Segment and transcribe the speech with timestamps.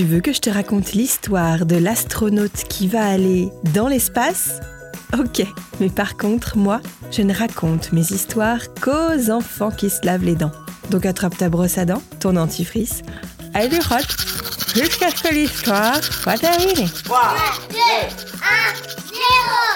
[0.00, 4.58] Tu veux que je te raconte l'histoire de l'astronaute qui va aller dans l'espace?
[5.12, 5.46] Ok,
[5.78, 6.80] mais par contre, moi,
[7.10, 10.52] je ne raconte mes histoires qu'aux enfants qui se lavent les dents.
[10.88, 13.02] Donc attrape ta brosse à dents, ton dentifrice,
[13.54, 16.88] et du hot, jusqu'à ce que l'histoire soit terminée.
[17.04, 17.20] 3,
[17.68, 17.80] 2, 1,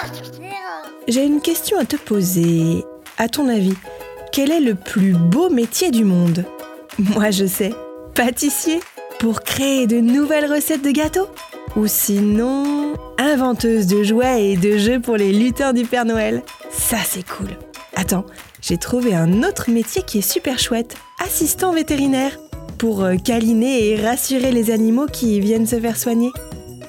[0.09, 0.49] 0, 0.
[1.07, 2.83] J'ai une question à te poser.
[3.19, 3.75] À ton avis,
[4.31, 6.45] quel est le plus beau métier du monde?
[6.97, 7.75] Moi je sais,
[8.15, 8.79] pâtissier,
[9.19, 11.27] pour créer de nouvelles recettes de gâteaux
[11.75, 16.43] Ou sinon, inventeuse de jouets et de jeux pour les lutins du Père Noël.
[16.71, 17.49] Ça c'est cool.
[17.95, 18.25] Attends,
[18.61, 22.37] j'ai trouvé un autre métier qui est super chouette, assistant vétérinaire,
[22.77, 26.31] pour euh, câliner et rassurer les animaux qui viennent se faire soigner.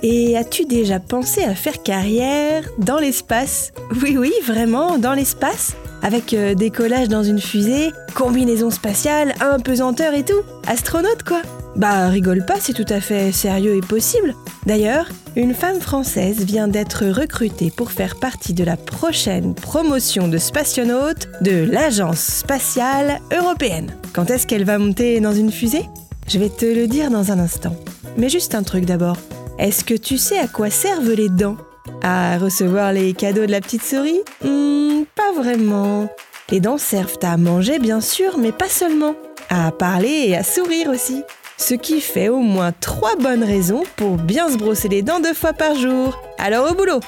[0.02, 3.72] Et as-tu déjà pensé à faire carrière dans l'espace?
[4.02, 5.74] Oui, oui, vraiment, dans l'espace?
[6.06, 11.42] Avec euh, décollage dans une fusée, combinaison spatiale, impesanteur et tout Astronaute, quoi
[11.74, 14.32] Bah, rigole pas, c'est tout à fait sérieux et possible.
[14.66, 20.38] D'ailleurs, une femme française vient d'être recrutée pour faire partie de la prochaine promotion de
[20.38, 23.92] spationaute de l'Agence spatiale européenne.
[24.12, 25.86] Quand est-ce qu'elle va monter dans une fusée?
[26.28, 27.74] Je vais te le dire dans un instant.
[28.16, 29.16] Mais juste un truc d'abord.
[29.58, 31.56] Est-ce que tu sais à quoi servent les dents?
[32.02, 36.08] À recevoir les cadeaux de la petite souris Hmm, Pas vraiment.
[36.50, 39.14] Les dents servent à manger, bien sûr, mais pas seulement.
[39.50, 41.22] À parler et à sourire aussi.
[41.58, 45.34] Ce qui fait au moins trois bonnes raisons pour bien se brosser les dents deux
[45.34, 46.20] fois par jour.
[46.38, 47.00] Alors au boulot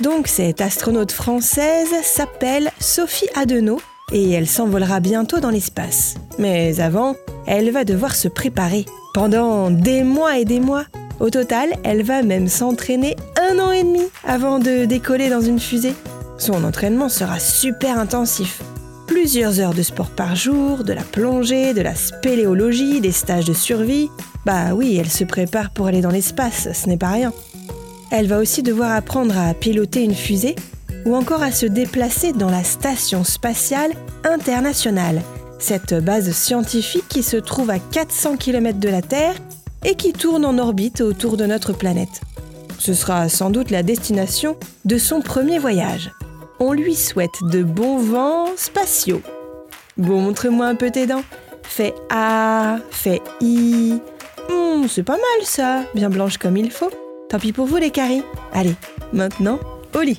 [0.00, 3.80] Donc cette astronaute française s'appelle Sophie Adenau
[4.12, 6.14] et elle s'envolera bientôt dans l'espace.
[6.38, 7.14] Mais avant,
[7.46, 10.84] elle va devoir se préparer pendant des mois et des mois.
[11.18, 13.16] Au total, elle va même s'entraîner
[13.50, 15.94] un an et demi avant de décoller dans une fusée.
[16.38, 18.60] Son entraînement sera super intensif.
[19.06, 23.54] Plusieurs heures de sport par jour, de la plongée, de la spéléologie, des stages de
[23.54, 24.10] survie.
[24.44, 27.32] Bah oui, elle se prépare pour aller dans l'espace, ce n'est pas rien.
[28.10, 30.54] Elle va aussi devoir apprendre à piloter une fusée
[31.06, 33.92] ou encore à se déplacer dans la Station spatiale
[34.24, 35.22] internationale,
[35.58, 39.34] cette base scientifique qui se trouve à 400 km de la Terre
[39.84, 42.20] et qui tourne en orbite autour de notre planète.
[42.78, 46.10] Ce sera sans doute la destination de son premier voyage.
[46.60, 49.22] On lui souhaite de bons vents spatiaux.
[49.96, 51.24] Bon, montre-moi un peu tes dents.
[51.62, 54.00] Fais A, fais I.
[54.50, 56.90] Hmm, c'est pas mal ça, bien blanche comme il faut.
[57.28, 58.22] Tant pis pour vous les caries.
[58.52, 58.74] Allez,
[59.12, 59.58] maintenant,
[59.94, 60.18] au lit.